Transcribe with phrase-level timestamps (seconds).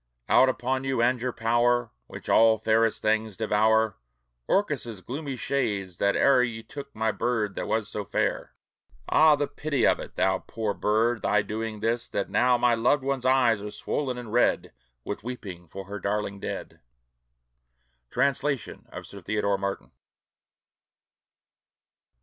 [0.27, 3.97] Out upon you, and your power, Which all fairest things devour,
[4.47, 8.55] Orcus's gloomy shades, that e'er Ye took my bird that was so fair!
[9.09, 10.15] Ah, the pity of it!
[10.15, 14.33] Thou Poor bird, thy doing 'tis, that now My loved one's eyes are swollen and
[14.33, 16.79] red, With weeping for her darling dead.
[18.09, 19.91] Translation of Sir Theodore Martin.